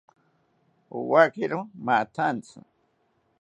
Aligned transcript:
Owakiro 0.97 1.59
mathantzi 1.85 2.59